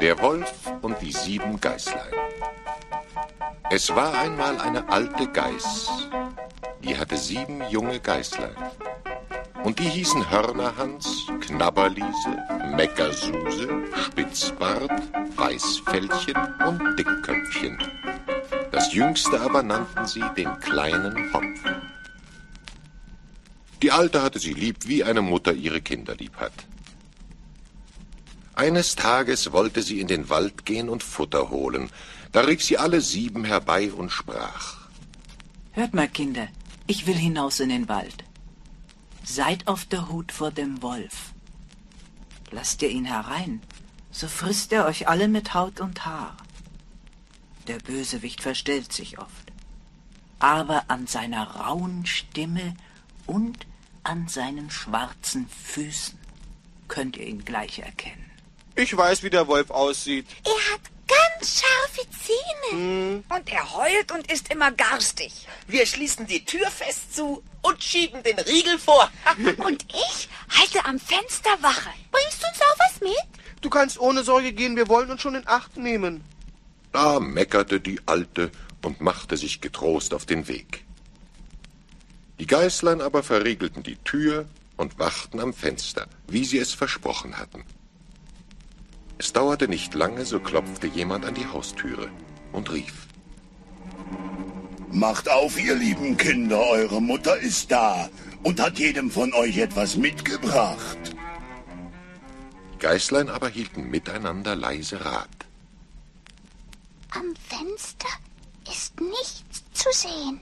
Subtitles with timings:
[0.00, 2.12] Der Wolf und die sieben Geißlein.
[3.70, 5.90] Es war einmal eine alte Geiß,
[6.82, 8.56] die hatte sieben junge Geißlein.
[9.62, 12.38] Und die hießen Hörnerhans, Knabberliese,
[12.74, 13.68] Meckersuse,
[14.06, 15.02] Spitzbart,
[15.36, 16.36] Weißfältchen
[16.66, 17.78] und Dickköpfchen.
[18.72, 21.60] Das jüngste aber nannten sie den kleinen Hopf.
[23.82, 26.52] Die Alte hatte sie lieb, wie eine Mutter ihre Kinder lieb hat.
[28.60, 31.88] Eines Tages wollte sie in den Wald gehen und Futter holen.
[32.30, 34.76] Da rief sie alle sieben herbei und sprach.
[35.72, 36.46] Hört mal, Kinder,
[36.86, 38.22] ich will hinaus in den Wald.
[39.24, 41.32] Seid auf der Hut vor dem Wolf.
[42.50, 43.62] Lasst ihr ihn herein,
[44.10, 46.36] so frisst er euch alle mit Haut und Haar.
[47.66, 49.52] Der Bösewicht verstellt sich oft.
[50.38, 52.76] Aber an seiner rauen Stimme
[53.24, 53.66] und
[54.02, 56.18] an seinen schwarzen Füßen
[56.88, 58.29] könnt ihr ihn gleich erkennen.
[58.76, 60.26] Ich weiß, wie der Wolf aussieht.
[60.44, 62.80] Er hat ganz scharfe Zähne.
[62.80, 63.24] Hm.
[63.28, 65.46] Und er heult und ist immer garstig.
[65.66, 69.10] Wir schließen die Tür fest zu und schieben den Riegel vor.
[69.58, 71.90] und ich halte am Fenster Wache.
[72.10, 73.40] Bringst du uns auch was mit?
[73.60, 76.24] Du kannst ohne Sorge gehen, wir wollen uns schon in Acht nehmen.
[76.92, 78.50] Da meckerte die Alte
[78.82, 80.84] und machte sich getrost auf den Weg.
[82.38, 87.64] Die Geißlein aber verriegelten die Tür und wachten am Fenster, wie sie es versprochen hatten.
[89.20, 92.10] Es dauerte nicht lange, so klopfte jemand an die Haustüre
[92.52, 93.06] und rief.
[94.90, 98.08] Macht auf, ihr lieben Kinder, eure Mutter ist da
[98.42, 100.96] und hat jedem von euch etwas mitgebracht.
[102.78, 105.28] Geißlein aber hielten miteinander leise Rat.
[107.10, 108.08] Am Fenster
[108.72, 110.40] ist nichts zu sehen.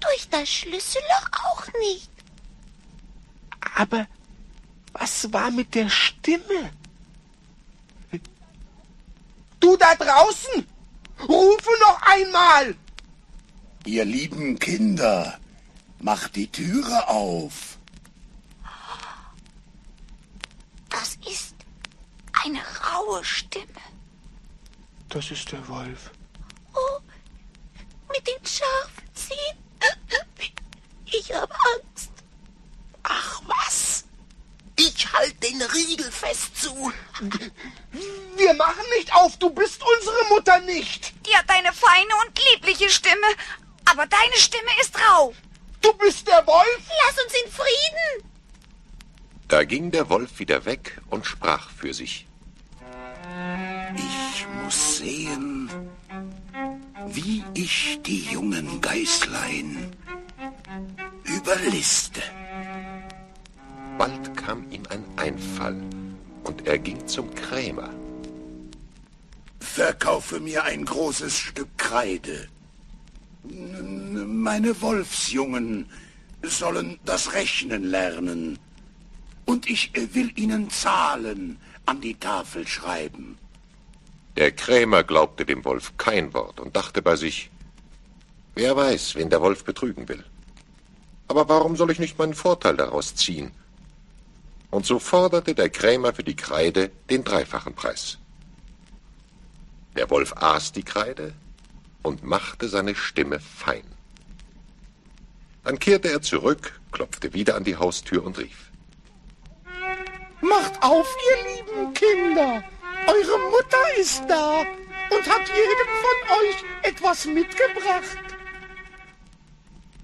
[0.00, 2.10] Durch das Schlüsselloch auch nicht.
[3.76, 4.08] Aber
[4.98, 6.70] was war mit der Stimme?
[9.60, 10.66] Du da draußen!
[11.28, 12.74] Rufe noch einmal!
[13.84, 15.38] Ihr lieben Kinder,
[16.00, 17.78] macht die Türe auf.
[20.88, 21.54] Das ist
[22.44, 23.84] eine raue Stimme.
[25.08, 26.10] Das ist der Wolf.
[26.74, 27.00] Oh,
[28.12, 29.66] mit den scharfen Zähnen.
[31.06, 32.10] Ich habe Angst.
[33.02, 34.04] Ach was!
[34.96, 36.92] Ich halte den Riegel fest zu.
[38.36, 41.12] Wir machen nicht auf, du bist unsere Mutter nicht.
[41.26, 43.26] Die hat eine feine und liebliche Stimme,
[43.84, 45.34] aber deine Stimme ist rau.
[45.82, 46.80] Du bist der Wolf?
[47.06, 48.30] Lass uns in Frieden.
[49.48, 52.26] Da ging der Wolf wieder weg und sprach für sich.
[53.94, 55.70] Ich muss sehen,
[57.08, 59.94] wie ich die jungen Geißlein
[61.24, 62.22] überliste.
[63.98, 64.25] Bald
[65.26, 65.76] Einfall
[66.44, 67.90] und er ging zum Krämer.
[69.58, 72.46] Verkaufe mir ein großes Stück Kreide.
[73.48, 75.86] N- Meine Wolfsjungen
[76.42, 78.58] sollen das Rechnen lernen.
[79.46, 83.36] Und ich will ihnen Zahlen an die Tafel schreiben.
[84.36, 87.50] Der Krämer glaubte dem Wolf kein Wort und dachte bei sich,
[88.54, 90.24] wer weiß, wen der Wolf betrügen will.
[91.28, 93.50] Aber warum soll ich nicht meinen Vorteil daraus ziehen?
[94.70, 98.18] Und so forderte der Krämer für die Kreide den dreifachen Preis.
[99.96, 101.32] Der Wolf aß die Kreide
[102.02, 103.84] und machte seine Stimme fein.
[105.64, 108.70] Dann kehrte er zurück, klopfte wieder an die Haustür und rief.
[110.40, 112.62] Macht auf, ihr lieben Kinder.
[113.08, 118.18] Eure Mutter ist da und hat jedem von euch etwas mitgebracht.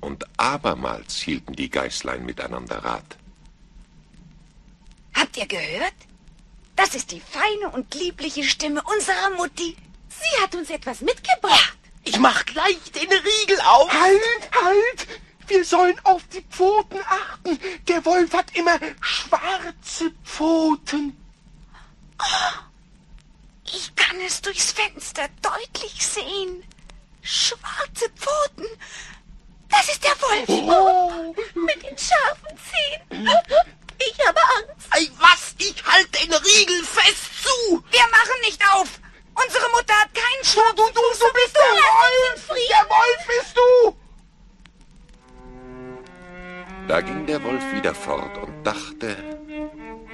[0.00, 3.18] Und abermals hielten die Geißlein miteinander Rat.
[5.34, 5.94] Habt ihr gehört?
[6.76, 9.78] Das ist die feine und liebliche Stimme unserer Mutti.
[10.10, 11.78] Sie hat uns etwas mitgebracht.
[12.04, 13.90] Ich mach gleich den Riegel auf.
[13.90, 14.20] Halt,
[14.62, 15.08] halt!
[15.46, 17.58] Wir sollen auf die Pfoten achten.
[17.88, 21.16] Der Wolf hat immer schwarze Pfoten.
[23.64, 26.62] Ich kann es durchs Fenster deutlich sehen.
[27.22, 28.66] Schwarze Pfoten.
[29.70, 30.48] Das ist der Wolf.
[30.48, 32.58] Oh, Mit den scharfen
[33.08, 33.30] Zähnen.
[34.10, 34.86] Ich habe Angst.
[34.90, 35.54] Ei, was?
[35.58, 37.82] Ich halte den Riegel fest zu.
[37.90, 38.88] Wir machen nicht auf.
[39.34, 40.74] Unsere Mutter hat keinen du, Schwarz.
[40.76, 42.48] du, du, du bist der Wolf!
[42.48, 43.96] Der Wolf bist du!
[46.88, 49.16] Da ging der Wolf wieder fort und dachte,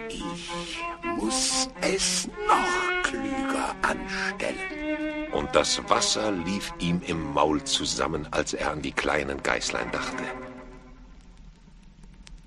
[0.09, 0.79] Ich
[1.17, 5.33] muss es noch klüger anstellen.
[5.33, 10.23] und das Wasser lief ihm im Maul zusammen, als er an die kleinen Geißlein dachte.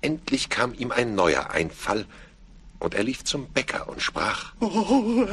[0.00, 2.06] Endlich kam ihm ein neuer Einfall,
[2.82, 5.24] und er lief zum Bäcker und sprach, Oh,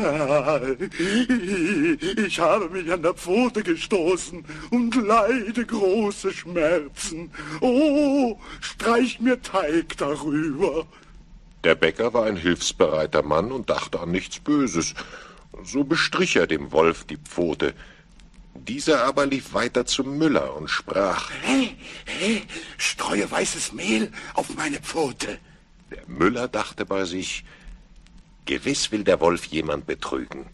[2.17, 7.31] ich habe mich an der Pfote gestoßen und leide große Schmerzen.
[7.59, 10.85] Oh, streich mir Teig darüber.
[11.63, 14.93] Der Bäcker war ein hilfsbereiter Mann und dachte an nichts Böses.
[15.63, 17.73] So bestrich er dem Wolf die Pfote.
[18.53, 21.75] Dieser aber lief weiter zum Müller und sprach, Hey,
[22.05, 22.43] hey,
[22.77, 25.39] streue weißes Mehl auf meine Pfote.
[25.91, 27.43] Der Müller dachte bei sich,
[28.45, 30.45] gewiss will der Wolf jemand betrügen.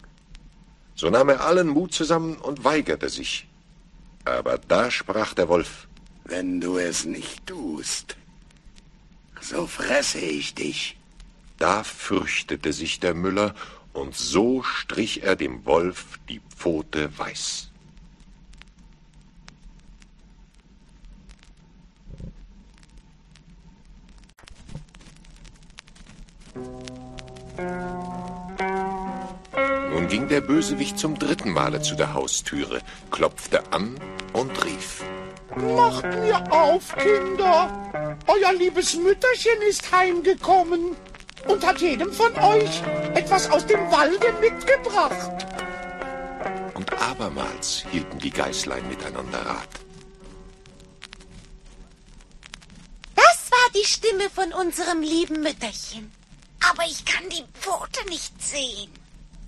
[0.94, 3.46] So nahm er allen Mut zusammen und weigerte sich.
[4.24, 5.88] Aber da sprach der Wolf,
[6.24, 8.16] Wenn du es nicht tust,
[9.40, 10.96] so fresse ich dich.
[11.58, 13.54] da fürchtete sich der Müller,
[13.92, 17.70] und so strich er dem Wolf die Pfote weiß.
[29.90, 32.80] Nun ging der Bösewicht zum dritten Male zu der Haustüre,
[33.10, 33.98] klopfte an
[34.32, 35.02] und rief.
[35.56, 38.18] Macht mir auf, Kinder.
[38.26, 40.96] Euer liebes Mütterchen ist heimgekommen
[41.48, 42.82] und hat jedem von euch
[43.14, 45.46] etwas aus dem Walde mitgebracht.
[46.74, 49.68] Und abermals hielten die Geißlein miteinander Rat.
[53.14, 56.12] Das war die Stimme von unserem lieben Mütterchen.
[56.70, 58.92] Aber ich kann die Pfote nicht sehen.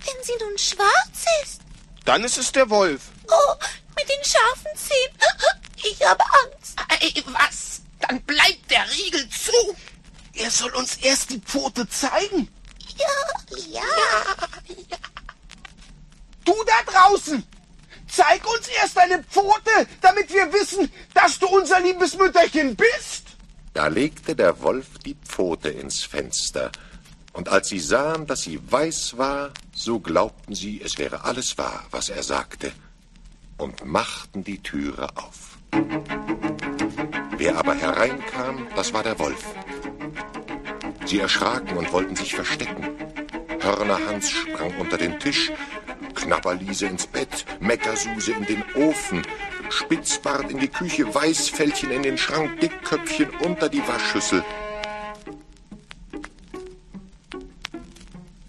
[0.05, 1.61] Wenn sie nun schwarz ist.
[2.05, 3.01] Dann ist es der Wolf.
[3.27, 3.53] Oh,
[3.95, 5.17] mit den scharfen Zähnen.
[5.81, 6.75] Ich habe Angst.
[6.99, 7.81] Ey, was?
[8.01, 9.75] Dann bleibt der Riegel zu.
[10.33, 12.49] Er soll uns erst die Pfote zeigen.
[12.97, 14.97] Ja, ja.
[16.43, 17.45] Du da draußen!
[18.09, 23.23] Zeig uns erst deine Pfote, damit wir wissen, dass du unser liebes Mütterchen bist.
[23.73, 26.71] Da legte der Wolf die Pfote ins Fenster,
[27.39, 31.85] und als sie sahen, dass sie weiß war, so glaubten sie, es wäre alles wahr,
[31.89, 32.73] was er sagte,
[33.57, 35.57] und machten die Türe auf.
[37.37, 39.45] Wer aber hereinkam, das war der Wolf.
[41.05, 42.89] Sie erschraken und wollten sich verstecken.
[43.61, 45.49] Hörner Hans sprang unter den Tisch,
[46.15, 49.25] Knabberliese ins Bett, Meckersuse in den Ofen,
[49.69, 54.43] Spitzbart in die Küche, Weißfältchen in den Schrank, Dickköpfchen unter die Waschschüssel.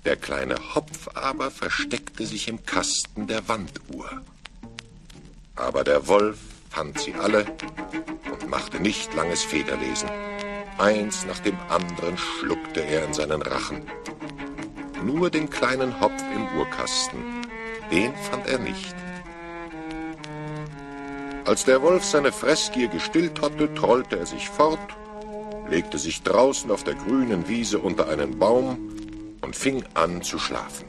[0.05, 4.23] Der kleine Hopf aber versteckte sich im Kasten der Wanduhr.
[5.57, 6.39] Aber der Wolf
[6.71, 7.45] fand sie alle
[8.33, 10.09] und machte nicht langes Federlesen.
[10.79, 13.83] Eins nach dem anderen schluckte er in seinen Rachen.
[15.05, 17.21] Nur den kleinen Hopf im Uhrkasten,
[17.91, 18.95] den fand er nicht.
[21.45, 24.79] Als der Wolf seine Fressgier gestillt hatte, trollte er sich fort,
[25.69, 28.79] legte sich draußen auf der grünen Wiese unter einen Baum
[29.41, 30.87] und fing an zu schlafen.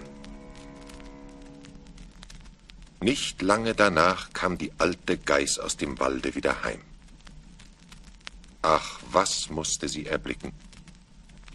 [3.02, 6.82] Nicht lange danach kam die alte Geiß aus dem Walde wieder heim.
[8.62, 10.52] Ach, was musste sie erblicken!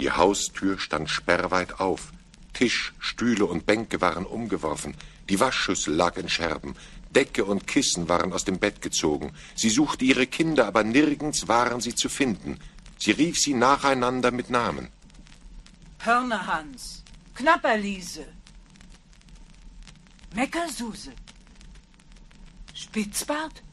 [0.01, 2.13] Die Haustür stand sperrweit auf,
[2.53, 4.97] Tisch, Stühle und Bänke waren umgeworfen,
[5.29, 6.75] die Waschschüssel lag in Scherben,
[7.11, 9.33] Decke und Kissen waren aus dem Bett gezogen.
[9.55, 12.59] Sie suchte ihre Kinder, aber nirgends waren sie zu finden.
[12.99, 14.89] Sie rief sie nacheinander mit Namen.
[16.07, 17.03] Hörnerhans,
[17.35, 18.25] Knapperliese,
[20.37, 21.13] Meckersuse,
[22.73, 23.65] Spitzbart,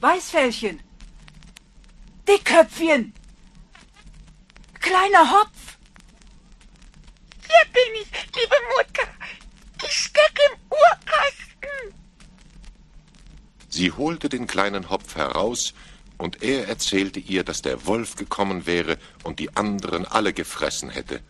[0.00, 0.82] Weißfällchen,
[2.26, 3.14] Dickköpfchen,
[4.80, 5.78] kleiner Hopf.
[7.46, 9.08] Hier bin ich, liebe Mutter.
[9.86, 11.94] Ich stecke im Uhrkasten.
[13.68, 15.74] Sie holte den kleinen Hopf heraus,
[16.18, 21.20] und er erzählte ihr, dass der Wolf gekommen wäre und die anderen alle gefressen hätte.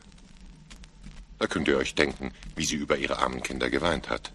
[1.39, 4.33] Da könnt ihr euch denken, wie sie über ihre armen Kinder geweint hat.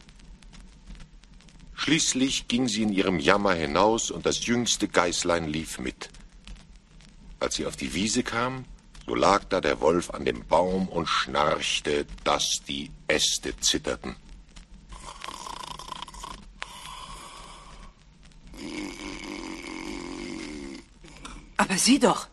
[1.76, 6.10] Schließlich ging sie in ihrem Jammer hinaus, und das jüngste Geißlein lief mit.
[7.40, 8.64] Als sie auf die Wiese kam,
[9.06, 14.16] so lag da der Wolf an dem Baum und schnarchte, dass die Äste zitterten.
[21.64, 22.28] Aber sieh doch,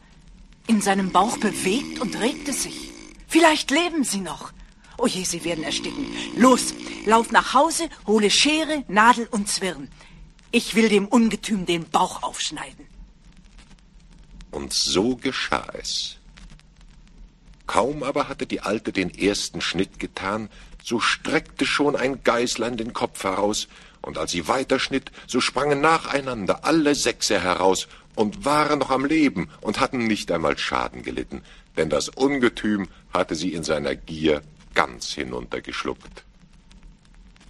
[0.66, 2.90] in seinem Bauch bewegt und regt es sich.
[3.28, 4.52] Vielleicht leben sie noch.
[4.98, 6.04] Oh je, sie werden ersticken.
[6.36, 6.74] Los,
[7.06, 9.88] lauf nach Hause, hole Schere, Nadel und Zwirn.
[10.50, 12.88] Ich will dem Ungetüm den Bauch aufschneiden.
[14.50, 16.16] Und so geschah es.
[17.68, 20.50] Kaum aber hatte die Alte den ersten Schnitt getan,
[20.82, 23.68] so streckte schon ein Geißlein den Kopf heraus,
[24.02, 27.86] und als sie weiterschnitt, so sprangen nacheinander alle Sechse heraus
[28.20, 31.42] und waren noch am Leben und hatten nicht einmal Schaden gelitten,
[31.78, 34.42] denn das Ungetüm hatte sie in seiner Gier
[34.74, 36.24] ganz hinuntergeschluckt.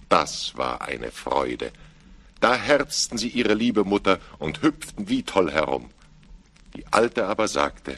[0.07, 1.73] Das war eine Freude.
[2.39, 5.89] Da herzten sie ihre liebe Mutter und hüpften wie toll herum.
[6.73, 7.97] Die Alte aber sagte,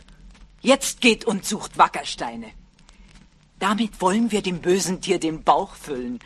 [0.61, 2.47] Jetzt geht und sucht Wackersteine.
[3.59, 6.17] Damit wollen wir dem bösen Tier den Bauch füllen,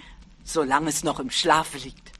[0.45, 2.16] solange es noch im Schlafe liegt.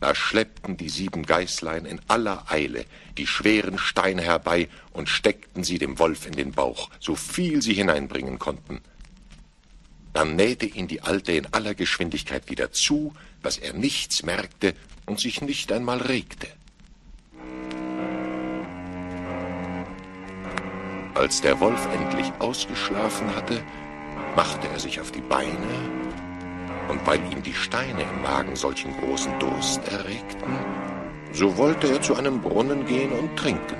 [0.00, 2.86] Da schleppten die sieben Geißlein in aller Eile
[3.18, 7.74] die schweren Steine herbei und steckten sie dem Wolf in den Bauch, so viel sie
[7.74, 8.80] hineinbringen konnten.
[10.14, 15.20] Dann nähte ihn die Alte in aller Geschwindigkeit wieder zu, dass er nichts merkte und
[15.20, 16.48] sich nicht einmal regte.
[21.14, 23.62] Als der Wolf endlich ausgeschlafen hatte,
[24.34, 26.09] machte er sich auf die Beine,
[26.90, 30.58] und weil ihm die Steine im Magen solchen großen Durst erregten,
[31.32, 33.76] so wollte er zu einem Brunnen gehen und trinken.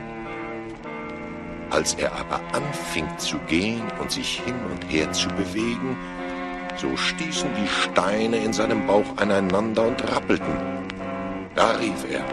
[1.70, 5.96] Als er aber anfing zu gehen und sich hin und her zu bewegen,
[6.76, 10.54] so stießen die Steine in seinem Bauch aneinander und rappelten.
[11.54, 12.24] Da rief er,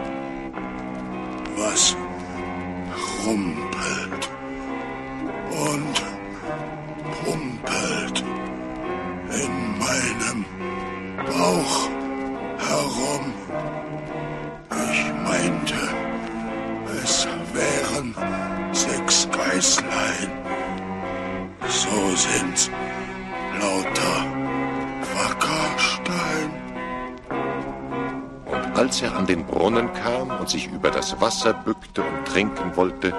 [1.56, 1.96] Was
[3.26, 4.30] rumpelt
[5.50, 6.02] und
[7.24, 8.24] pumpelt
[9.30, 10.57] in meinem
[11.28, 11.88] Bauch
[12.58, 13.32] herum?
[14.90, 15.74] Ich meinte,
[17.02, 18.14] es wären
[18.72, 20.30] sechs Geißlein.
[21.68, 22.70] So sind's
[23.60, 24.16] lauter
[25.14, 26.50] Wackerstein.
[28.46, 32.74] Und als er an den Brunnen kam und sich über das Wasser bückte und trinken
[32.76, 33.12] wollte,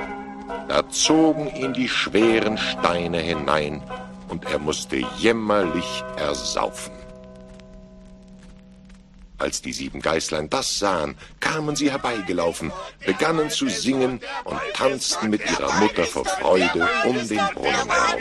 [0.68, 3.82] da zogen ihn die schweren Steine hinein,
[4.30, 6.99] und er musste jämmerlich ersaufen.
[9.40, 12.74] Als die sieben Geißlein das sahen, kamen sie herbeigelaufen,
[13.06, 18.20] begannen zu singen und tanzten mit ihrer Mutter vor Freude um den Brunnen herum.